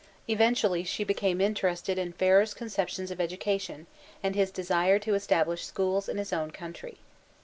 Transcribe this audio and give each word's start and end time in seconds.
Eventually 0.27 0.83
she 0.83 1.03
became 1.03 1.39
interested 1.39 1.99
in 1.99 2.13
Ferrer's 2.13 2.55
concep 2.55 2.87
tions 2.87 3.11
of 3.11 3.21
education, 3.21 3.85
and 4.23 4.33
his 4.33 4.49
desire 4.49 4.97
to 4.97 5.13
establish 5.13 5.63
schools 5.63 6.09
ic 6.09 6.17
his 6.17 6.33
own 6.33 6.49
country. 6.49 6.97